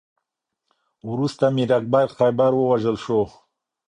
[1.09, 3.21] وروسته میر اکبر خیبر ووژل شو.